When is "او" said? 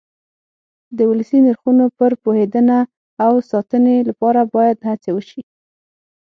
3.25-3.33